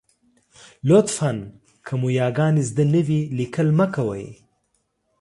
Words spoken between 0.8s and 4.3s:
لطفاً! که مو یاګانې زده نه وي، لیکل مه کوئ.